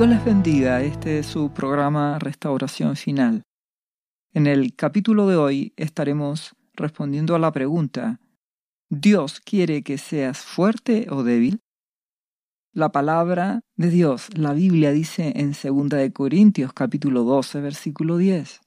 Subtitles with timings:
[0.00, 3.42] Dios les bendiga, este es su programa Restauración Final.
[4.32, 8.18] En el capítulo de hoy estaremos respondiendo a la pregunta,
[8.88, 11.60] ¿Dios quiere que seas fuerte o débil?
[12.72, 18.62] La palabra de Dios, la Biblia dice en 2 de Corintios capítulo 12 versículo 10,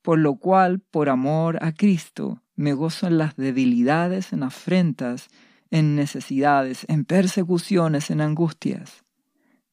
[0.00, 5.28] por lo cual por amor a Cristo me gozo en las debilidades, en afrentas,
[5.70, 9.03] en necesidades, en persecuciones, en angustias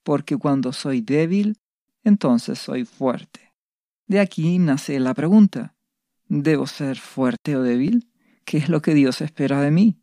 [0.03, 1.57] porque cuando soy débil,
[2.03, 3.53] entonces soy fuerte.
[4.07, 5.75] De aquí nace la pregunta,
[6.27, 8.09] ¿debo ser fuerte o débil?
[8.45, 10.01] ¿Qué es lo que Dios espera de mí?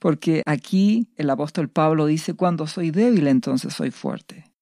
[0.00, 4.52] Porque aquí el apóstol Pablo dice, cuando soy débil, entonces soy fuerte.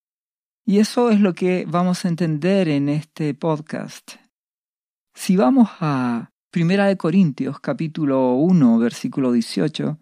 [0.65, 4.13] Y eso es lo que vamos a entender en este podcast.
[5.15, 9.99] Si vamos a Primera de Corintios capítulo 1 versículo 18,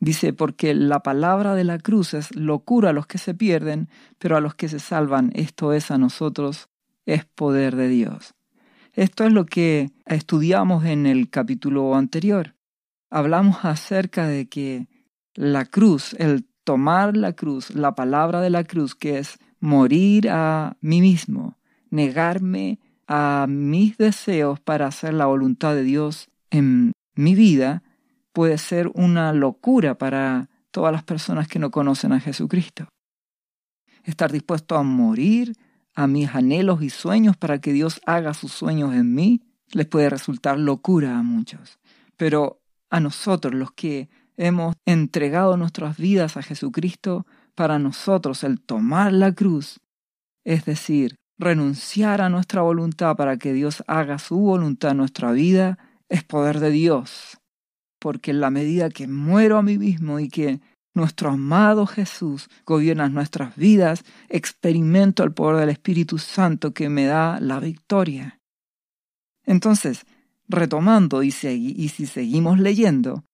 [0.00, 4.36] Dice, porque la palabra de la cruz es locura a los que se pierden, pero
[4.36, 6.70] a los que se salvan, esto es a nosotros,
[7.04, 8.34] es poder de Dios.
[8.94, 12.54] Esto es lo que estudiamos en el capítulo anterior.
[13.10, 14.88] Hablamos acerca de que
[15.34, 20.76] la cruz, el tomar la cruz, la palabra de la cruz, que es morir a
[20.80, 21.58] mí mismo,
[21.90, 27.82] negarme a mis deseos para hacer la voluntad de Dios en mi vida,
[28.32, 32.88] puede ser una locura para todas las personas que no conocen a Jesucristo.
[34.04, 35.52] Estar dispuesto a morir
[35.94, 39.42] a mis anhelos y sueños para que Dios haga sus sueños en mí
[39.72, 41.78] les puede resultar locura a muchos.
[42.16, 49.12] Pero a nosotros, los que hemos entregado nuestras vidas a Jesucristo, para nosotros el tomar
[49.12, 49.80] la cruz,
[50.44, 55.78] es decir, renunciar a nuestra voluntad para que Dios haga su voluntad en nuestra vida,
[56.08, 57.39] es poder de Dios
[58.00, 60.60] porque en la medida que muero a mí mismo y que
[60.94, 67.38] nuestro amado Jesús gobierna nuestras vidas, experimento el poder del Espíritu Santo que me da
[67.40, 68.40] la victoria.
[69.44, 70.04] Entonces,
[70.48, 73.24] retomando y, si seguimos leyendo,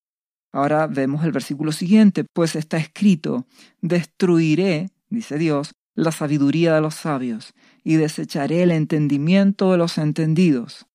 [0.53, 3.47] ahora vemos el versículo siguiente, pues está escrito,
[3.81, 10.87] destruiré, dice Dios, la sabiduría de los sabios y desecharé el entendimiento de los entendidos.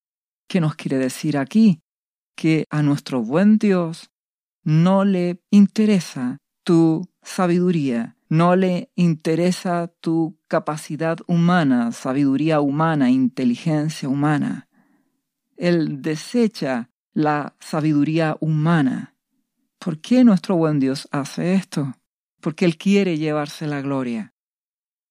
[0.48, 1.81] ¿Qué nos quiere decir aquí?
[2.34, 4.10] Que a nuestro buen Dios
[4.64, 14.68] no le interesa tu sabiduría, no le interesa tu capacidad humana, sabiduría humana, inteligencia humana.
[15.56, 19.14] Él desecha la sabiduría humana.
[19.78, 21.94] ¿Por qué nuestro buen Dios hace esto?
[22.40, 24.34] Porque Él quiere llevarse la gloria.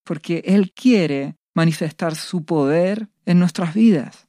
[0.03, 4.27] Porque Él quiere manifestar su poder en nuestras vidas.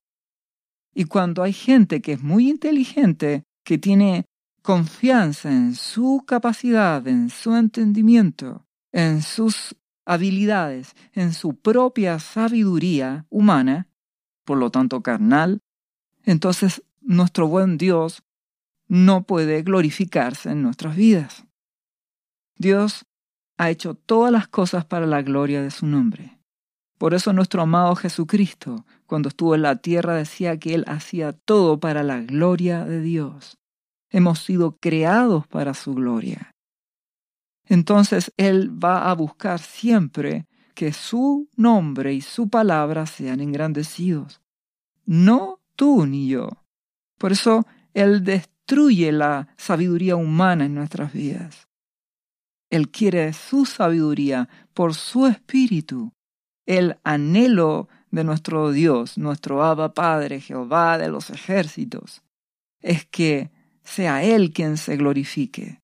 [0.95, 4.27] Y cuando hay gente que es muy inteligente, que tiene
[4.63, 13.89] confianza en su capacidad, en su entendimiento, en sus habilidades, en su propia sabiduría humana,
[14.45, 15.61] por lo tanto carnal,
[16.25, 18.23] entonces nuestro buen Dios
[18.89, 21.45] no puede glorificarse en nuestras vidas.
[22.57, 23.07] Dios
[23.57, 26.39] ha hecho todas las cosas para la gloria de su nombre.
[26.99, 31.79] Por eso nuestro amado Jesucristo, cuando estuvo en la tierra, decía que Él hacía todo
[31.79, 33.59] para la gloria de Dios.
[34.09, 36.55] Hemos sido creados para su gloria.
[37.67, 44.41] Entonces Él va a buscar siempre que su nombre y su palabra sean engrandecidos.
[45.05, 46.49] No tú ni yo.
[47.19, 51.69] Por eso Él destruye la sabiduría humana en nuestras vidas.
[52.71, 56.15] Él quiere su sabiduría por su espíritu
[56.65, 62.23] el anhelo de nuestro Dios, nuestro Abba Padre, Jehová de los ejércitos,
[62.81, 63.51] es que
[63.83, 65.81] sea Él quien se glorifique.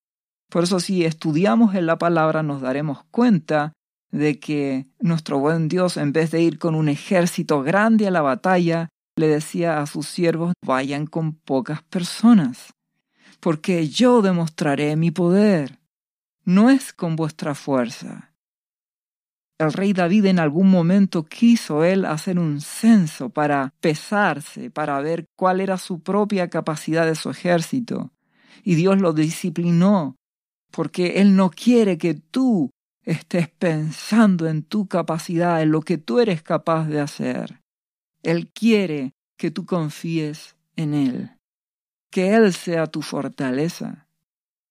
[0.51, 3.73] Por eso si estudiamos en la palabra nos daremos cuenta
[4.11, 8.23] de que nuestro buen Dios, en vez de ir con un ejército grande a la
[8.23, 12.73] batalla, le decía a sus siervos, vayan con pocas personas,
[13.41, 15.79] porque yo demostraré mi poder.
[16.45, 18.33] No es con vuestra fuerza,
[19.59, 25.27] el rey David en algún momento quiso él hacer un censo para pesarse, para ver
[25.37, 28.13] cuál era su propia capacidad de su ejército.
[28.63, 30.17] Y Dios lo disciplinó,
[30.71, 32.71] porque Él no quiere que tú
[33.03, 37.61] estés pensando en tu capacidad, en lo que tú eres capaz de hacer.
[38.23, 41.31] Él quiere que tú confíes en Él,
[42.11, 44.07] que Él sea tu fortaleza.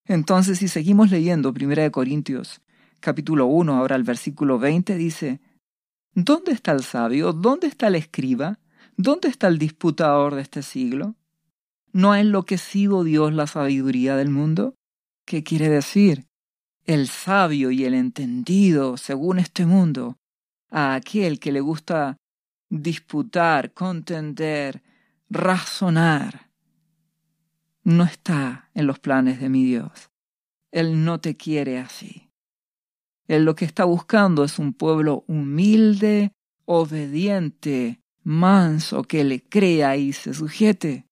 [0.06, 2.62] Entonces, si seguimos leyendo 1 Corintios
[3.00, 5.40] capítulo 1, ahora el versículo 20 dice,
[6.14, 7.32] ¿Dónde está el sabio?
[7.34, 8.60] ¿Dónde está el escriba?
[8.96, 11.16] ¿Dónde está el disputador de este siglo?
[11.94, 14.74] ¿No ha enloquecido Dios la sabiduría del mundo?
[15.26, 16.26] ¿Qué quiere decir?
[16.86, 20.18] El sabio y el entendido, según este mundo,
[20.72, 22.18] a aquel que le gusta
[22.70, 24.82] disputar, contender,
[25.30, 26.50] razonar,
[27.84, 30.10] no está en los planes de mi Dios.
[30.72, 32.27] Él no te quiere así.
[33.28, 36.32] Él lo que está buscando es un pueblo humilde,
[36.66, 41.06] obediente, manso, que le crea y se sujete.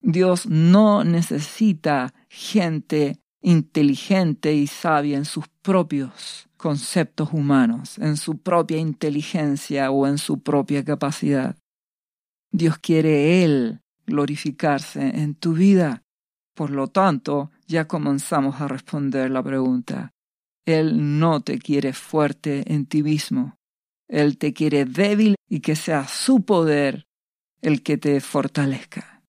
[0.00, 8.78] Dios no necesita gente inteligente y sabia en sus propios conceptos humanos, en su propia
[8.78, 11.56] inteligencia o en su propia capacidad.
[12.50, 16.02] Dios quiere Él glorificarse en tu vida.
[16.54, 20.12] Por lo tanto, ya comenzamos a responder la pregunta.
[20.68, 23.56] Él no te quiere fuerte en ti mismo.
[24.06, 27.06] Él te quiere débil y que sea su poder
[27.62, 29.22] el que te fortalezca.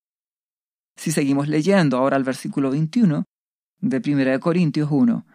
[0.97, 3.23] Si seguimos leyendo ahora el versículo 21
[3.79, 5.25] de 1 Corintios 1,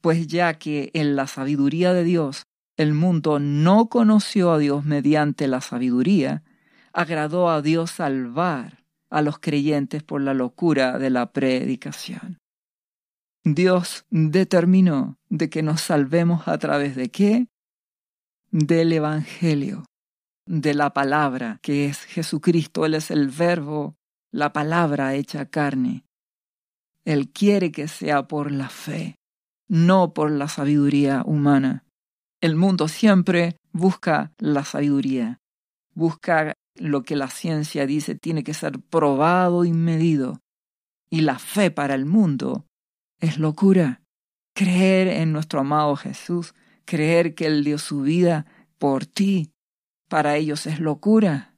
[0.00, 2.44] pues ya que en la sabiduría de Dios
[2.78, 6.42] el mundo no conoció a Dios mediante la sabiduría,
[6.94, 12.38] agradó a Dios salvar a los creyentes por la locura de la predicación.
[13.44, 17.48] Dios determinó de que nos salvemos a través de qué?
[18.50, 19.84] Del Evangelio,
[20.46, 22.86] de la palabra que es Jesucristo.
[22.86, 23.96] Él es el verbo
[24.34, 26.06] la palabra hecha carne.
[27.04, 29.14] Él quiere que sea por la fe,
[29.68, 31.84] no por la sabiduría humana.
[32.40, 35.40] El mundo siempre busca la sabiduría,
[35.92, 40.40] busca lo que la ciencia dice tiene que ser probado y medido.
[41.10, 42.64] Y la fe para el mundo
[43.18, 44.02] es locura.
[44.54, 48.46] Creer en nuestro amado Jesús, creer que Él dio su vida
[48.78, 49.52] por ti,
[50.08, 51.56] para ellos es locura,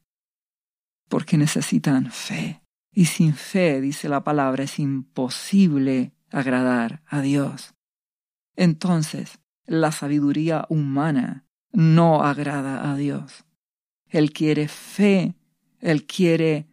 [1.09, 2.63] porque necesitan fe.
[2.91, 7.75] Y sin fe, dice la palabra, es imposible agradar a Dios.
[8.57, 13.45] Entonces, la sabiduría humana no agrada a Dios.
[14.09, 15.35] Él quiere fe,
[15.81, 16.69] Él quiere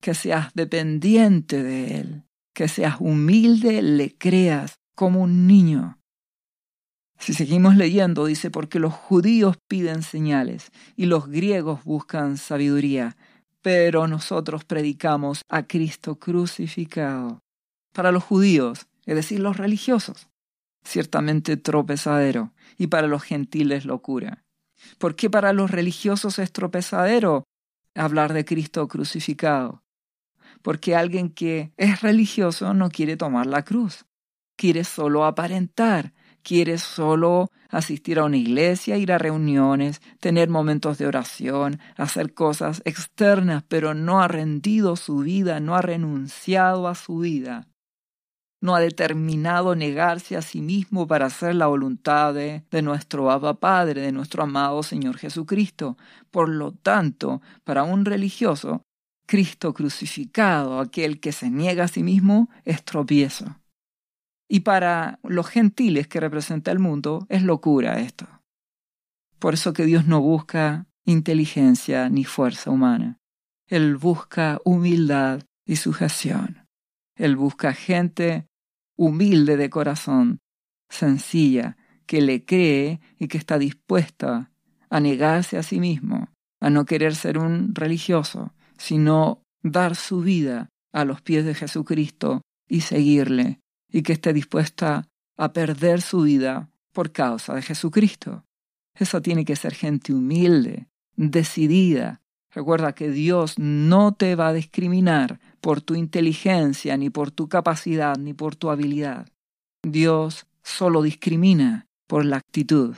[0.00, 2.23] que seas dependiente de Él,
[2.54, 5.98] que seas humilde, le creas como un niño.
[7.18, 13.16] Si seguimos leyendo, dice, porque los judíos piden señales y los griegos buscan sabiduría,
[13.62, 17.40] pero nosotros predicamos a Cristo crucificado.
[17.92, 20.28] Para los judíos, es decir, los religiosos,
[20.84, 24.44] ciertamente tropezadero, y para los gentiles locura.
[24.98, 27.44] ¿Por qué para los religiosos es tropezadero
[27.94, 29.83] hablar de Cristo crucificado?
[30.64, 34.06] Porque alguien que es religioso no quiere tomar la cruz,
[34.56, 41.06] quiere solo aparentar, quiere solo asistir a una iglesia, ir a reuniones, tener momentos de
[41.06, 47.18] oración, hacer cosas externas, pero no ha rendido su vida, no ha renunciado a su
[47.18, 47.68] vida,
[48.62, 54.00] no ha determinado negarse a sí mismo para hacer la voluntad de, nuestro Abba Padre,
[54.00, 55.98] de nuestro amado Señor Jesucristo.
[56.30, 58.83] Por lo tanto, para un religioso,
[59.26, 63.60] Cristo crucificado, aquel que se niega a sí mismo, es tropiezo.
[64.48, 68.26] Y para los gentiles que representa el mundo es locura esto.
[69.38, 73.18] Por eso que Dios no busca inteligencia ni fuerza humana.
[73.68, 76.68] Él busca humildad y sujeción.
[77.16, 78.46] Él busca gente
[78.96, 80.40] humilde de corazón,
[80.88, 84.50] sencilla, que le cree y que está dispuesta
[84.90, 86.28] a negarse a sí mismo,
[86.60, 92.42] a no querer ser un religioso, sino dar su vida a los pies de Jesucristo
[92.68, 98.44] y seguirle y que esté dispuesta a perder su vida por causa de Jesucristo.
[98.94, 102.20] Eso tiene que ser gente humilde, decidida.
[102.52, 108.16] Recuerda que Dios no te va a discriminar por tu inteligencia, ni por tu capacidad,
[108.16, 109.28] ni por tu habilidad.
[109.82, 112.96] Dios solo discrimina por la actitud.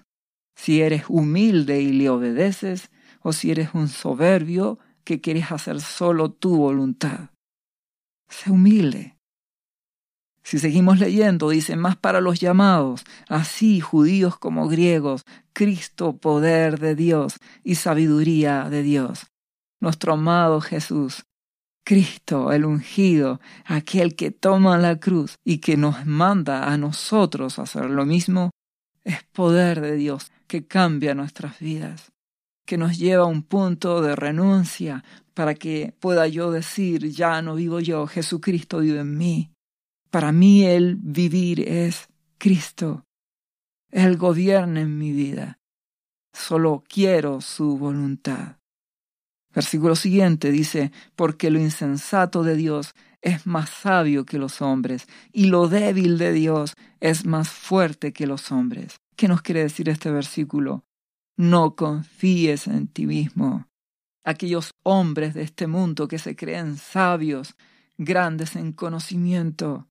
[0.54, 2.90] Si eres humilde y le obedeces,
[3.22, 7.30] o si eres un soberbio que quieres hacer solo tu voluntad.
[8.28, 9.16] Sé humilde,
[10.46, 16.94] si seguimos leyendo, dice, más para los llamados, así judíos como griegos, Cristo, poder de
[16.94, 19.26] Dios y sabiduría de Dios.
[19.80, 21.24] Nuestro amado Jesús,
[21.84, 27.90] Cristo, el ungido, aquel que toma la cruz y que nos manda a nosotros hacer
[27.90, 28.50] lo mismo,
[29.02, 32.12] es poder de Dios que cambia nuestras vidas,
[32.66, 37.54] que nos lleva a un punto de renuncia para que pueda yo decir, ya no
[37.54, 39.50] vivo yo, Jesucristo vive en mí
[40.16, 42.08] para mí el vivir es
[42.38, 43.04] Cristo.
[43.90, 45.58] Él gobierna en mi vida.
[46.32, 48.56] Solo quiero su voluntad.
[49.54, 55.48] Versículo siguiente dice, porque lo insensato de Dios es más sabio que los hombres, y
[55.48, 58.96] lo débil de Dios es más fuerte que los hombres.
[59.16, 60.84] ¿Qué nos quiere decir este versículo?
[61.36, 63.66] No confíes en ti mismo.
[64.24, 67.56] Aquellos hombres de este mundo que se creen sabios,
[67.98, 69.86] grandes en conocimiento,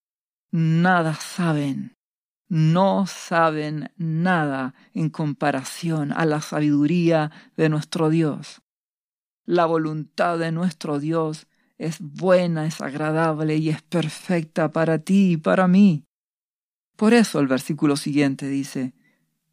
[0.52, 1.94] nada saben.
[2.48, 8.62] No saben nada en comparación a la sabiduría de nuestro Dios.
[9.46, 11.48] La voluntad de nuestro Dios
[11.78, 16.06] es buena, es agradable y es perfecta para ti y para mí.
[16.96, 18.94] Por eso el versículo siguiente dice,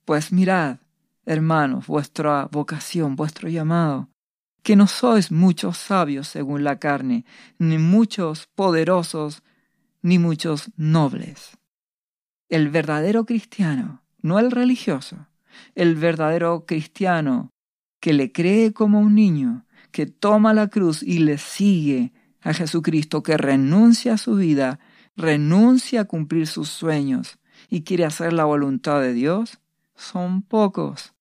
[0.05, 0.79] Pues mirad,
[1.25, 4.09] hermanos, vuestra vocación, vuestro llamado,
[4.63, 7.25] que no sois muchos sabios según la carne,
[7.59, 9.43] ni muchos poderosos,
[10.03, 11.59] ni muchos nobles.
[12.49, 15.29] El verdadero cristiano, no el religioso,
[15.75, 17.51] el verdadero cristiano
[18.01, 23.23] que le cree como un niño, que toma la cruz y le sigue a Jesucristo,
[23.23, 24.81] que renuncia a su vida,
[25.17, 27.39] renuncia a cumplir sus sueños
[27.69, 29.61] y quiere hacer la voluntad de Dios,
[30.03, 31.15] son pocos.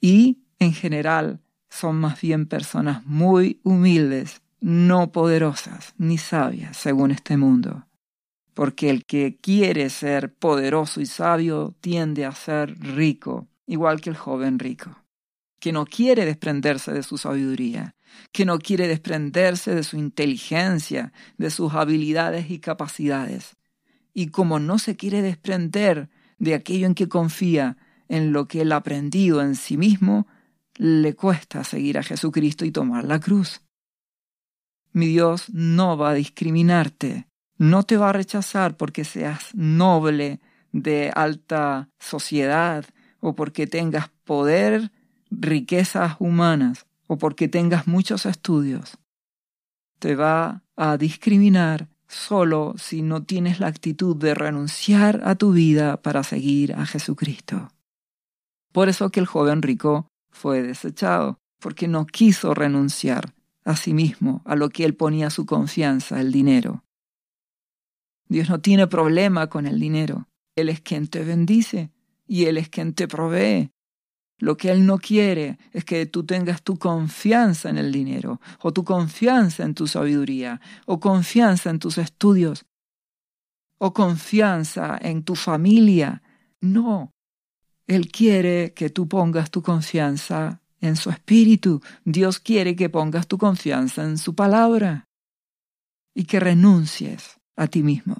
[0.00, 7.36] Y, en general, son más bien personas muy humildes, no poderosas ni sabias según este
[7.36, 7.86] mundo.
[8.54, 14.16] Porque el que quiere ser poderoso y sabio tiende a ser rico, igual que el
[14.16, 15.00] joven rico
[15.60, 17.94] que no quiere desprenderse de su sabiduría,
[18.32, 23.56] que no quiere desprenderse de su inteligencia, de sus habilidades y capacidades.
[24.12, 26.08] Y como no se quiere desprender
[26.40, 27.76] de aquello en que confía,
[28.08, 30.26] en lo que él ha aprendido en sí mismo,
[30.76, 33.60] le cuesta seguir a Jesucristo y tomar la cruz.
[34.92, 37.28] Mi Dios no va a discriminarte,
[37.58, 40.40] no te va a rechazar porque seas noble
[40.72, 42.84] de alta sociedad
[43.20, 44.90] o porque tengas poder
[45.30, 48.98] riquezas humanas o porque tengas muchos estudios.
[49.98, 56.02] Te va a discriminar solo si no tienes la actitud de renunciar a tu vida
[56.02, 57.70] para seguir a Jesucristo.
[58.72, 63.32] Por eso que el joven rico fue desechado, porque no quiso renunciar
[63.64, 66.82] a sí mismo, a lo que él ponía su confianza, el dinero.
[68.28, 70.28] Dios no tiene problema con el dinero.
[70.56, 71.90] Él es quien te bendice
[72.26, 73.70] y Él es quien te provee.
[74.40, 78.72] Lo que Él no quiere es que tú tengas tu confianza en el dinero, o
[78.72, 82.64] tu confianza en tu sabiduría, o confianza en tus estudios,
[83.78, 86.22] o confianza en tu familia.
[86.60, 87.12] No.
[87.86, 91.82] Él quiere que tú pongas tu confianza en su espíritu.
[92.04, 95.04] Dios quiere que pongas tu confianza en su palabra
[96.14, 98.16] y que renuncies a ti mismo.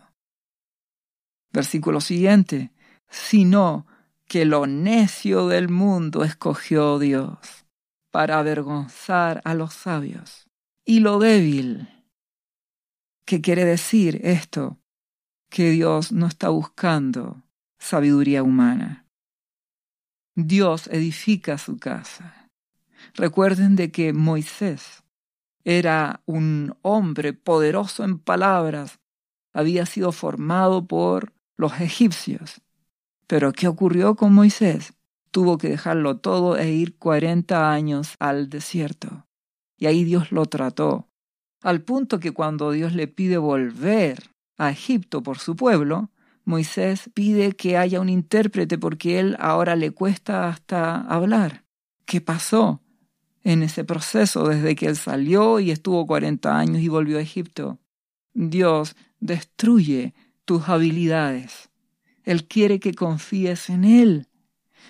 [1.50, 2.72] Versículo siguiente.
[3.08, 3.86] Si no,
[4.30, 7.66] que lo necio del mundo escogió Dios
[8.12, 10.46] para avergonzar a los sabios
[10.84, 11.88] y lo débil.
[13.24, 14.78] ¿Qué quiere decir esto?
[15.48, 17.42] Que Dios no está buscando
[17.80, 19.04] sabiduría humana.
[20.36, 22.48] Dios edifica su casa.
[23.14, 25.02] Recuerden de que Moisés
[25.64, 29.00] era un hombre poderoso en palabras,
[29.52, 32.62] había sido formado por los egipcios
[33.30, 34.92] pero ¿qué ocurrió con Moisés?
[35.30, 39.28] Tuvo que dejarlo todo e ir cuarenta años al desierto.
[39.78, 41.06] Y ahí Dios lo trató,
[41.62, 46.10] al punto que cuando Dios le pide volver a Egipto por su pueblo,
[46.44, 51.64] Moisés pide que haya un intérprete porque él ahora le cuesta hasta hablar.
[52.06, 52.82] ¿Qué pasó
[53.44, 57.78] en ese proceso desde que él salió y estuvo cuarenta años y volvió a Egipto?
[58.34, 61.69] Dios destruye tus habilidades
[62.24, 64.26] él quiere que confíes en Él.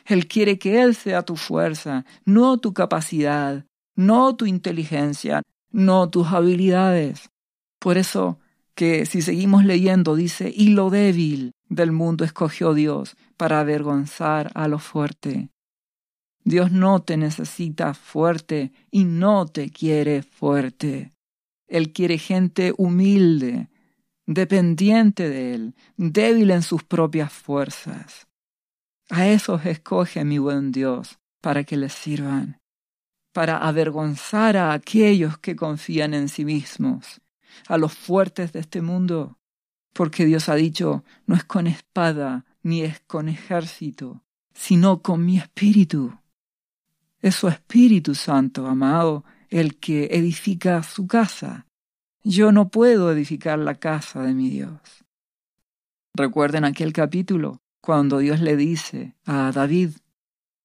[0.06, 6.28] Él quiere que Él sea tu fuerza, no tu capacidad, no tu inteligencia, no tus
[6.28, 7.30] habilidades.
[7.78, 8.38] Por eso
[8.74, 14.68] que si seguimos leyendo dice, y lo débil del mundo escogió Dios para avergonzar a
[14.68, 15.50] lo fuerte.
[16.44, 21.12] Dios no te necesita fuerte y no te quiere fuerte.
[21.68, 23.68] Él quiere gente humilde,
[24.34, 28.28] dependiente de Él, débil en sus propias fuerzas.
[29.10, 32.60] A esos escoge mi buen Dios para que les sirvan,
[33.32, 37.20] para avergonzar a aquellos que confían en sí mismos,
[37.66, 39.36] a los fuertes de este mundo,
[39.92, 44.22] porque Dios ha dicho, no es con espada ni es con ejército,
[44.54, 46.16] sino con mi espíritu.
[47.20, 51.66] Es su Espíritu Santo, amado, el que edifica su casa,
[52.22, 54.80] yo no puedo edificar la casa de mi Dios.
[56.14, 59.90] Recuerden aquel capítulo cuando Dios le dice a David,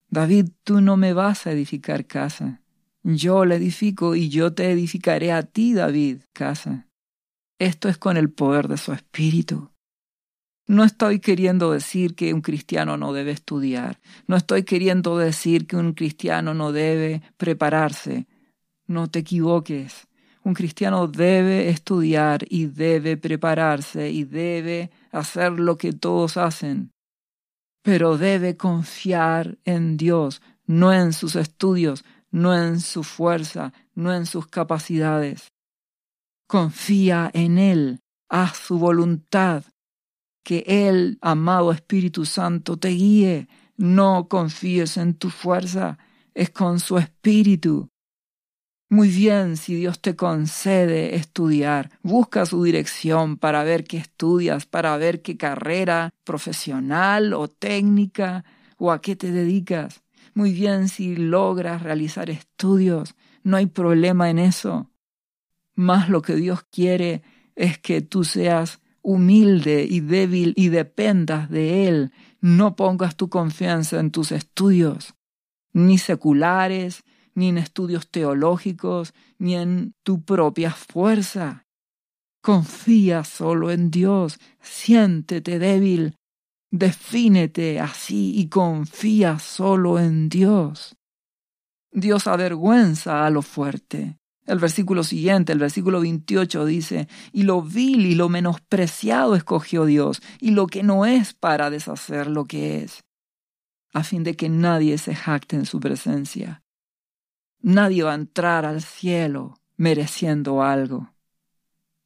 [0.09, 2.61] David, tú no me vas a edificar casa.
[3.03, 6.87] Yo la edifico y yo te edificaré a ti, David, casa.
[7.59, 9.71] Esto es con el poder de su espíritu.
[10.67, 15.75] No estoy queriendo decir que un cristiano no debe estudiar, no estoy queriendo decir que
[15.75, 18.27] un cristiano no debe prepararse.
[18.87, 20.07] No te equivoques.
[20.45, 26.91] Un cristiano debe estudiar y debe prepararse y debe hacer lo que todos hacen.
[27.81, 34.27] Pero debe confiar en Dios, no en sus estudios, no en su fuerza, no en
[34.27, 35.51] sus capacidades.
[36.47, 39.63] Confía en Él, haz su voluntad,
[40.43, 43.47] que el amado Espíritu Santo, te guíe.
[43.77, 45.97] No confíes en tu fuerza,
[46.35, 47.89] es con su Espíritu.
[48.89, 54.95] Muy bien, si Dios te concede estudiar, busca su dirección para ver qué estudias, para
[54.97, 58.45] ver qué carrera profesional o técnica
[58.77, 60.03] o a qué te dedicas.
[60.35, 64.91] Muy bien, si logras realizar estudios, no hay problema en eso.
[65.73, 67.23] Más lo que Dios quiere
[67.55, 72.11] es que tú seas humilde y débil y dependas de Él.
[72.39, 75.15] No pongas tu confianza en tus estudios,
[75.73, 77.03] ni seculares,
[77.35, 81.65] ni en estudios teológicos, ni en tu propia fuerza.
[82.41, 86.15] Confía solo en Dios, siéntete débil,
[86.71, 90.95] defínete así y confía solo en Dios.
[91.91, 98.05] Dios avergüenza a lo fuerte, el versículo siguiente, el versículo 28 dice, y lo vil
[98.05, 103.03] y lo menospreciado escogió Dios, y lo que no es para deshacer lo que es,
[103.93, 106.64] a fin de que nadie se jacte en su presencia.
[107.67, 111.09] Nadie va a entrar al cielo mereciendo algo.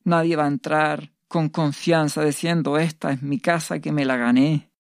[0.06, 4.72] Nadie va a entrar con confianza diciendo, esta es mi casa que me la gané.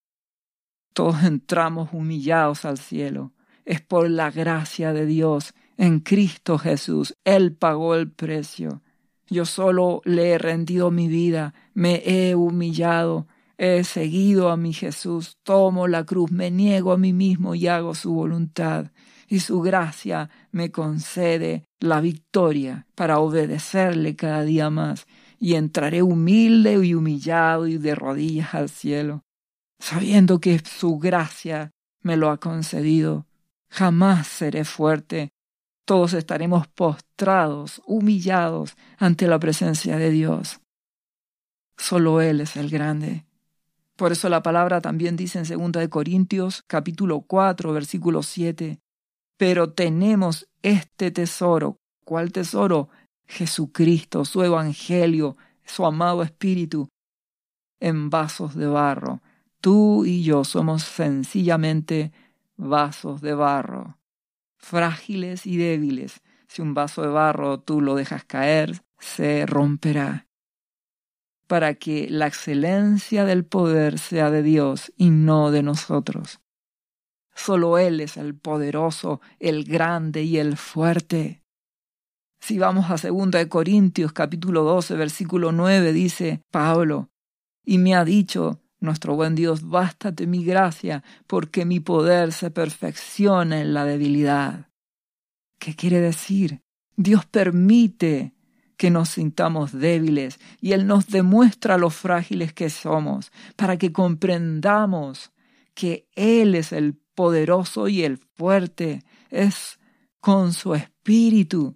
[0.93, 3.33] Todos entramos humillados al cielo.
[3.65, 7.17] Es por la gracia de Dios en Cristo Jesús.
[7.25, 8.81] Él pagó el precio.
[9.27, 13.27] Yo solo le he rendido mi vida, me he humillado,
[13.59, 17.93] he seguido a mi Jesús, tomo la cruz, me niego a mí mismo y hago
[17.93, 18.91] su voluntad.
[19.27, 25.05] Y su gracia me concede la victoria para obedecerle cada día más.
[25.39, 29.25] Y entraré humilde y humillado y de rodillas al cielo,
[29.77, 33.27] sabiendo que su gracia me lo ha concedido.
[33.69, 35.33] Jamás seré fuerte,
[35.85, 40.61] todos estaremos postrados, humillados ante la presencia de Dios.
[41.77, 43.28] Solo Él es el grande.
[43.99, 48.79] Por eso la palabra también dice en 2 Corintios capítulo 4 versículo 7,
[49.35, 51.75] pero tenemos este tesoro.
[52.05, 52.87] ¿Cuál tesoro?
[53.27, 55.35] Jesucristo, su Evangelio,
[55.65, 56.87] su amado Espíritu,
[57.81, 59.21] en vasos de barro.
[59.59, 62.13] Tú y yo somos sencillamente
[62.55, 63.97] vasos de barro
[64.55, 66.21] frágiles y débiles.
[66.47, 70.28] Si un vaso de barro tú lo dejas caer, se romperá.
[71.49, 76.41] Para que la excelencia del poder sea de Dios y no de nosotros.
[77.33, 81.41] Solo Él es el poderoso, el grande y el fuerte.
[82.39, 87.09] Si vamos a 2 Corintios capítulo 12 versículo 9 dice Pablo,
[87.65, 93.59] y me ha dicho, nuestro buen Dios, bástate mi gracia, porque mi poder se perfecciona
[93.59, 94.69] en la debilidad.
[95.57, 96.61] ¿Qué quiere decir?
[96.95, 98.35] Dios permite
[98.79, 105.33] que nos sintamos débiles y Él nos demuestra lo frágiles que somos, para que comprendamos
[105.73, 109.79] que Él es el poderoso y el fuerte, es
[110.21, 111.75] con su espíritu.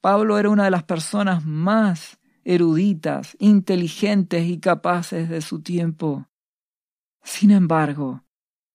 [0.00, 6.28] Pablo era una de las personas más eruditas, inteligentes y capaces de su tiempo.
[7.24, 8.22] Sin embargo,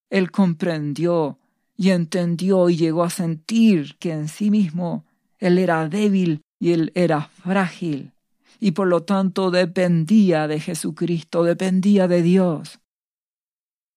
[0.09, 1.39] él comprendió
[1.77, 5.05] y entendió y llegó a sentir que en sí mismo
[5.39, 8.13] él era débil y él era frágil,
[8.59, 12.79] y por lo tanto dependía de Jesucristo, dependía de Dios.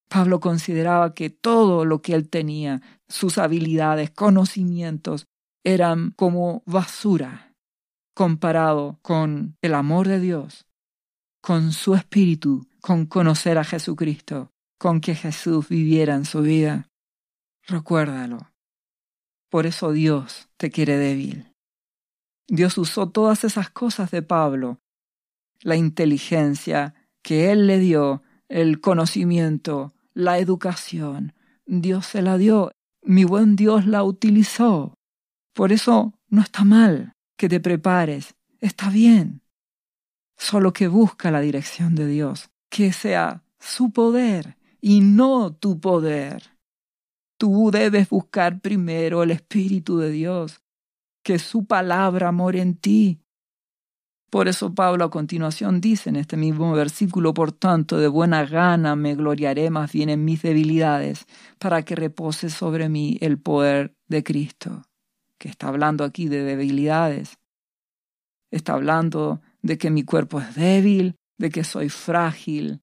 [0.09, 5.27] Pablo consideraba que todo lo que él tenía, sus habilidades, conocimientos,
[5.63, 7.55] eran como basura
[8.15, 10.67] comparado con el amor de Dios,
[11.43, 16.89] con su espíritu, con conocer a Jesucristo, con que Jesús viviera en su vida.
[17.67, 18.53] Recuérdalo.
[19.51, 21.54] Por eso Dios te quiere débil.
[22.47, 24.81] Dios usó todas esas cosas de Pablo,
[25.61, 31.33] la inteligencia que Él le dio, el conocimiento, la educación.
[31.67, 34.95] Dios se la dio, mi buen Dios la utilizó.
[35.55, 39.43] Por eso no está mal que te prepares, está bien.
[40.37, 46.59] Solo que busca la dirección de Dios, que sea su poder y no tu poder.
[47.39, 50.61] Tú debes buscar primero el Espíritu de Dios,
[51.25, 53.21] que su palabra more en ti.
[54.31, 58.95] Por eso Pablo a continuación dice en este mismo versículo, por tanto, de buena gana
[58.95, 61.27] me gloriaré más bien en mis debilidades,
[61.59, 64.83] para que repose sobre mí el poder de Cristo,
[65.39, 67.39] que está hablando aquí de debilidades.
[68.51, 72.83] Está hablando de que mi cuerpo es débil, de que soy frágil,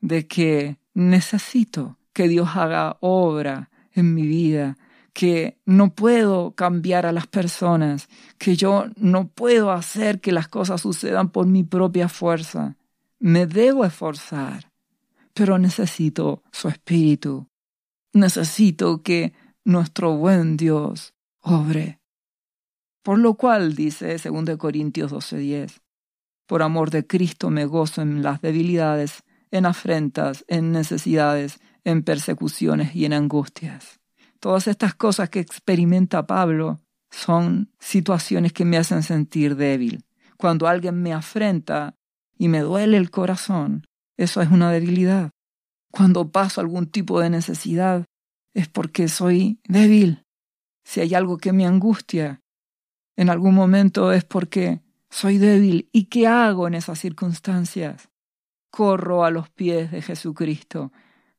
[0.00, 4.76] de que necesito que Dios haga obra en mi vida,
[5.12, 10.80] que no puedo cambiar a las personas, que yo no puedo hacer que las cosas
[10.80, 12.76] sucedan por mi propia fuerza.
[13.18, 14.70] Me debo esforzar,
[15.34, 17.46] pero necesito su espíritu.
[18.14, 19.32] Necesito que
[19.64, 22.00] nuestro buen Dios obre.
[23.02, 25.80] Por lo cual, dice 2 Corintios 12:10,
[26.46, 32.94] por amor de Cristo me gozo en las debilidades, en afrentas, en necesidades, en persecuciones
[32.94, 34.01] y en angustias
[34.42, 36.80] Todas estas cosas que experimenta Pablo
[37.12, 40.04] son situaciones que me hacen sentir débil.
[40.36, 41.94] Cuando alguien me afrenta
[42.36, 45.30] y me duele el corazón, eso es una debilidad.
[45.92, 48.04] Cuando paso algún tipo de necesidad,
[48.52, 50.24] es porque soy débil.
[50.82, 52.40] Si hay algo que me angustia,
[53.14, 55.88] en algún momento es porque soy débil.
[55.92, 58.08] ¿Y qué hago en esas circunstancias?
[58.72, 60.90] Corro a los pies de Jesucristo,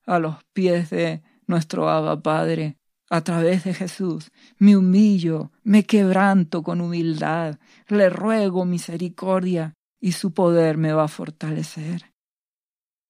[0.06, 2.78] a los pies de nuestro Abba Padre,
[3.10, 4.32] a través de Jesús.
[4.58, 11.08] Me humillo, me quebranto con humildad, le ruego misericordia y su poder me va a
[11.08, 12.14] fortalecer.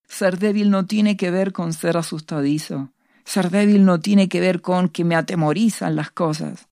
[0.07, 2.93] Ser débil no tiene que ver con ser asustadizo.
[3.25, 6.67] Ser débil no tiene que ver con que me atemorizan las cosas.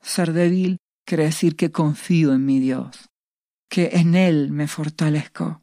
[0.00, 3.10] Ser débil quiere decir que confío en mi Dios,
[3.68, 5.62] que en Él me fortalezco.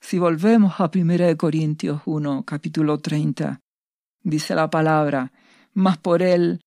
[0.00, 3.60] Si volvemos a 1 Corintios 1, capítulo 30,
[4.22, 5.32] dice la palabra,
[5.74, 6.60] mas por Él,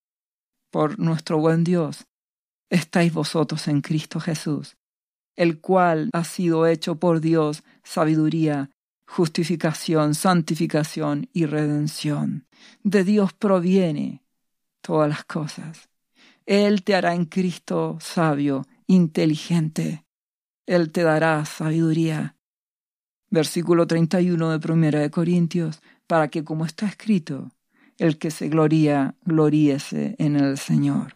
[0.70, 2.06] por nuestro buen Dios,
[2.70, 4.78] estáis vosotros en Cristo Jesús,
[5.36, 8.70] el cual ha sido hecho por Dios sabiduría,
[9.06, 12.48] justificación, santificación y redención.
[12.84, 14.24] De Dios proviene
[14.82, 15.90] todas las cosas.
[16.46, 20.06] Él te hará en Cristo sabio, inteligente.
[20.66, 22.36] Él te dará sabiduría.
[23.30, 27.54] Versículo 31 de 1 de Corintios, para que como está escrito,
[27.98, 31.16] el que se gloría, gloríese en el Señor.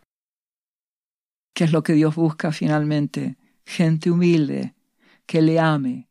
[1.53, 3.35] ¿Qué es lo que Dios busca finalmente?
[3.65, 4.73] Gente humilde,
[5.25, 6.07] que le ame,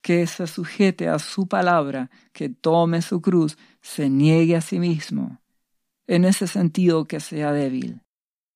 [0.00, 5.42] que se sujete a su palabra, que tome su cruz, se niegue a sí mismo.
[6.06, 8.00] En ese sentido que sea débil.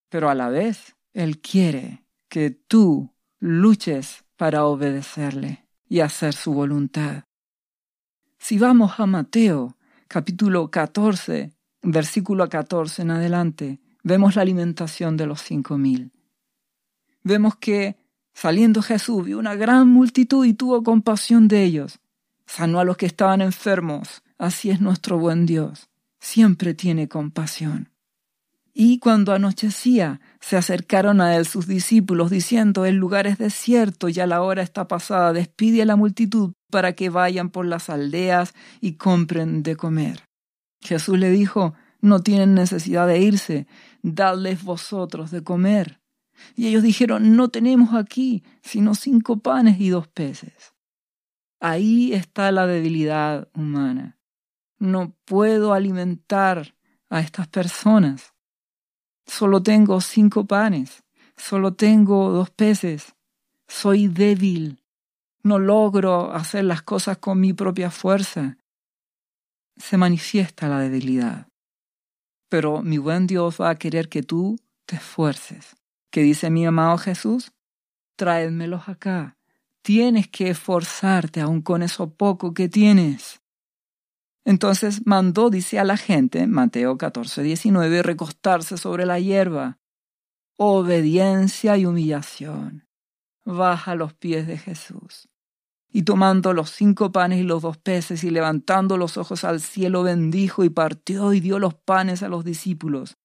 [0.09, 7.28] Pero a la vez, Él quiere que tú luches para obedecerle y hacer su voluntad.
[8.39, 15.43] Si vamos a Mateo, capítulo 14, versículo 14 en adelante, vemos la alimentación de los
[15.43, 16.13] cinco mil.
[17.23, 17.97] Vemos que
[18.33, 21.99] saliendo Jesús vio una gran multitud y tuvo compasión de ellos.
[22.47, 24.23] Sanó a los que estaban enfermos.
[24.39, 25.91] Así es nuestro buen Dios.
[26.21, 27.91] Siempre tiene compasión.
[28.75, 34.27] Y cuando anochecía, se acercaron a él sus discípulos, diciendo, El lugar es desierto, ya
[34.27, 38.93] la hora está pasada, despide a la multitud para que vayan por las aldeas y
[38.93, 40.25] compren de comer.
[40.81, 43.67] Jesús le dijo, No tienen necesidad de irse,
[44.03, 46.01] dadles vosotros de comer.
[46.55, 50.75] Y ellos dijeron, No tenemos aquí sino cinco panes y dos peces.
[51.61, 54.19] Ahí está la debilidad humana.
[54.79, 56.77] No puedo alimentar
[57.11, 58.35] a estas personas
[59.29, 61.05] Solo tengo cinco panes,
[61.37, 63.15] solo tengo dos peces.
[63.69, 64.83] Soy débil.
[65.43, 68.57] No logro hacer las cosas con mi propia fuerza.
[69.77, 71.47] Se manifiesta la debilidad.
[72.49, 75.77] Pero mi buen Dios va a querer que tú te esfuerces.
[76.11, 77.53] ¿Qué dice mi amado Jesús?
[78.17, 79.37] Tráedmelos acá.
[79.83, 83.43] Tienes que esforzarte aun con eso poco que tienes.
[84.49, 89.79] Entonces mandó, dice a la gente, Mateo 14, 19, recostarse sobre la hierba.
[90.57, 92.89] Obediencia y humillación.
[93.45, 95.29] Baja los pies de Jesús.
[95.93, 100.03] Y tomando los cinco panes y los dos peces y levantando los ojos al cielo,
[100.03, 103.19] bendijo y partió y dio los panes a los discípulos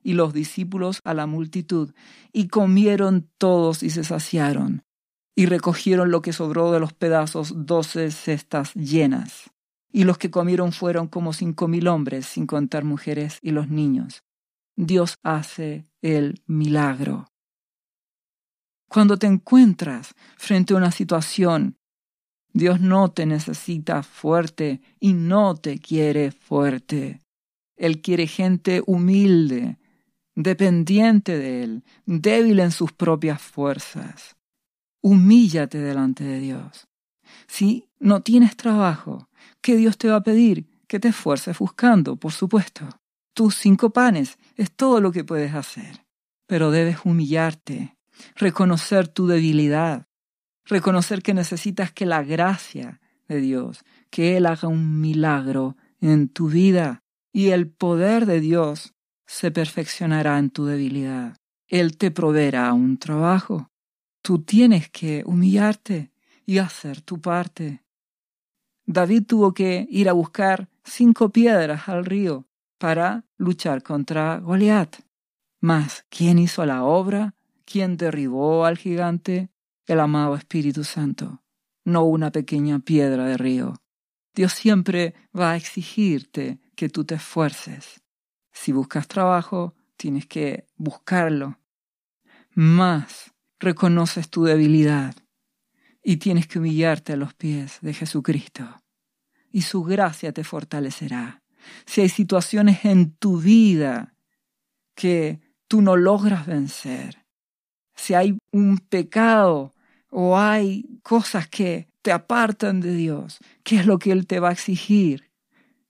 [0.00, 1.92] y los discípulos a la multitud.
[2.32, 4.84] Y comieron todos y se saciaron.
[5.34, 9.50] Y recogieron lo que sobró de los pedazos doce cestas llenas
[9.90, 14.22] y los que comieron fueron como cinco mil hombres, sin contar mujeres y los niños.
[14.76, 17.26] Dios hace el milagro.
[18.88, 21.76] Cuando te encuentras frente a una situación,
[22.52, 27.20] Dios no te necesita fuerte y no te quiere fuerte.
[27.76, 29.78] Él quiere gente humilde,
[30.34, 34.36] dependiente de Él, débil en sus propias fuerzas.
[35.00, 36.88] humíllate delante de Dios.
[37.46, 39.28] Si no tienes trabajo,
[39.60, 40.66] ¿qué Dios te va a pedir?
[40.86, 42.88] Que te esfuerces buscando, por supuesto.
[43.34, 46.06] Tus cinco panes es todo lo que puedes hacer.
[46.46, 47.96] Pero debes humillarte,
[48.34, 50.08] reconocer tu debilidad,
[50.64, 56.48] reconocer que necesitas que la gracia de Dios, que Él haga un milagro en tu
[56.48, 58.94] vida y el poder de Dios
[59.26, 61.36] se perfeccionará en tu debilidad.
[61.66, 63.70] Él te proveerá un trabajo.
[64.22, 66.12] Tú tienes que humillarte
[66.46, 67.84] y hacer tu parte.
[68.90, 72.48] David tuvo que ir a buscar cinco piedras al río
[72.78, 74.96] para luchar contra Goliat.
[75.60, 77.34] Mas, ¿quién hizo la obra?
[77.66, 79.50] ¿Quién derribó al gigante?
[79.86, 81.42] El amado Espíritu Santo,
[81.84, 83.74] no una pequeña piedra de río.
[84.34, 88.00] Dios siempre va a exigirte que tú te esfuerces.
[88.52, 91.58] Si buscas trabajo, tienes que buscarlo.
[92.54, 95.14] Más reconoces tu debilidad
[96.08, 98.64] y tienes que humillarte a los pies de Jesucristo.
[99.52, 101.42] Y su gracia te fortalecerá.
[101.84, 104.14] Si hay situaciones en tu vida
[104.94, 107.26] que tú no logras vencer,
[107.94, 109.74] si hay un pecado
[110.08, 114.48] o hay cosas que te apartan de Dios, ¿qué es lo que Él te va
[114.48, 115.30] a exigir?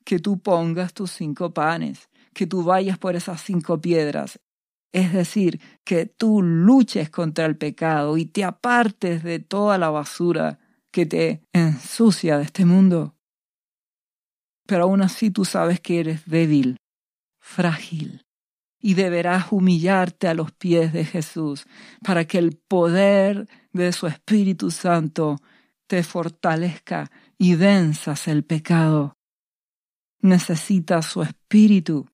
[0.02, 4.40] Que tú pongas tus cinco panes, que tú vayas por esas cinco piedras.
[4.92, 10.58] Es decir, que tú luches contra el pecado y te apartes de toda la basura
[10.90, 13.14] que te ensucia de este mundo.
[14.66, 16.76] Pero aún así tú sabes que eres débil,
[17.40, 18.26] frágil,
[18.80, 21.66] y deberás humillarte a los pies de Jesús
[22.02, 25.36] para que el poder de su Espíritu Santo
[25.86, 29.16] te fortalezca y venzas el pecado.
[30.20, 32.06] Necesitas su Espíritu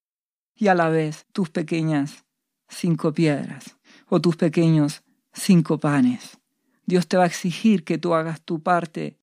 [0.55, 2.24] y a la vez tus pequeñas
[2.67, 6.39] cinco piedras o tus pequeños cinco panes.
[6.85, 9.19] Dios te va a exigir que tú hagas tu parte,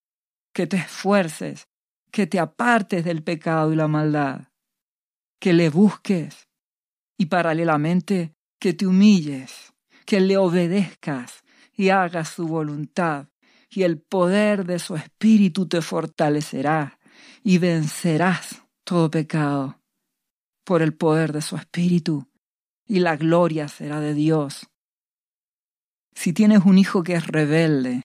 [0.52, 1.68] que te esfuerces,
[2.10, 4.48] que te apartes del pecado y la maldad,
[5.38, 6.48] que le busques
[7.16, 9.72] y paralelamente que te humilles,
[10.04, 11.42] que le obedezcas
[11.74, 13.28] y hagas su voluntad,
[13.70, 16.98] y el poder de su espíritu te fortalecerá
[17.42, 19.82] y vencerás todo pecado
[20.64, 22.28] por el poder de su Espíritu,
[22.92, 24.68] y la gloria será de Dios.
[26.14, 28.02] Si tienes un hijo que es rebelde,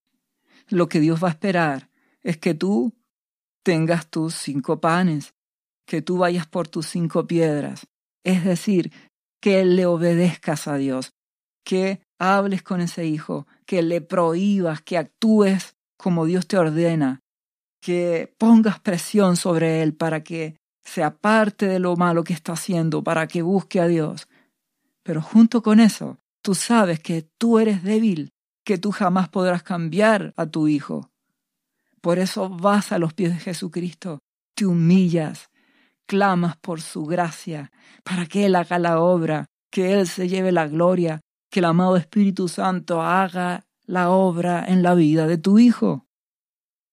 [0.70, 1.90] lo que Dios va a esperar
[2.22, 2.94] es que tú
[3.64, 5.34] tengas tus cinco panes,
[5.86, 7.86] que tú vayas por tus cinco piedras,
[8.24, 8.94] es decir,
[9.42, 11.12] que le obedezcas a Dios,
[11.66, 17.20] que hables con ese hijo, que le prohíbas, que actúes como Dios te ordena,
[17.82, 23.04] que pongas presión sobre él para que se aparte de lo malo que está haciendo
[23.04, 24.30] para que busque a Dios.
[25.08, 28.34] Pero junto con eso, tú sabes que tú eres débil,
[28.66, 31.14] que tú jamás podrás cambiar a tu hijo.
[32.02, 34.20] Por eso vas a los pies de Jesucristo,
[34.54, 35.50] te humillas,
[36.06, 37.72] clamas por su gracia,
[38.04, 41.96] para que Él haga la obra, que Él se lleve la gloria, que el amado
[41.96, 46.06] Espíritu Santo haga la obra en la vida de tu hijo.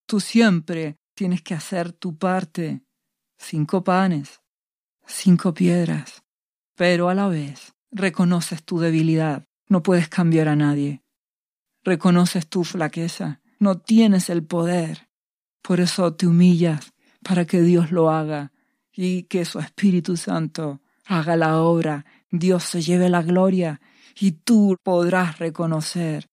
[0.07, 2.85] Tú siempre tienes que hacer tu parte,
[3.39, 4.41] cinco panes,
[5.05, 6.23] cinco piedras,
[6.77, 11.03] pero a la vez reconoces tu debilidad, no puedes cambiar a nadie.
[11.83, 15.09] Reconoces tu flaqueza, no tienes el poder.
[15.63, 18.53] Por eso te humillas para que Dios lo haga
[18.93, 23.81] y que su Espíritu Santo haga la obra, Dios se lleve la gloria
[24.15, 26.29] y tú podrás reconocer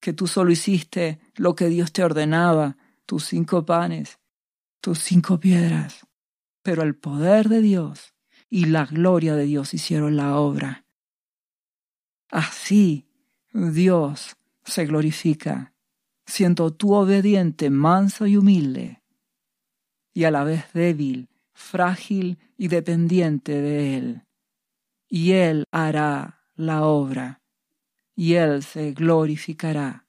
[0.00, 2.76] que tú solo hiciste lo que Dios te ordenaba,
[3.06, 4.20] tus cinco panes,
[4.80, 6.06] tus cinco piedras
[6.66, 8.12] pero el poder de Dios
[8.50, 10.84] y la gloria de Dios hicieron la obra.
[12.30, 13.08] Así
[13.52, 15.72] Dios se glorifica,
[16.26, 19.02] siendo tú obediente, manso y humilde,
[20.12, 24.22] y a la vez débil, frágil y dependiente de Él.
[25.08, 27.42] Y Él hará la obra,
[28.14, 30.06] y Él se glorificará.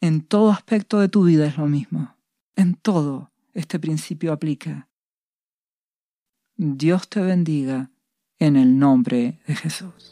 [0.00, 2.16] En todo aspecto de tu vida es lo mismo.
[2.56, 4.88] En todo este principio aplica.
[6.56, 7.90] Dios te bendiga
[8.38, 10.11] en el nombre de Jesús.